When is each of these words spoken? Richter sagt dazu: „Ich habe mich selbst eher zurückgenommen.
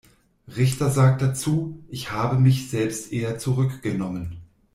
Richter 0.57 0.89
sagt 0.89 1.21
dazu: 1.21 1.79
„Ich 1.87 2.11
habe 2.11 2.39
mich 2.39 2.71
selbst 2.71 3.13
eher 3.13 3.37
zurückgenommen. 3.37 4.37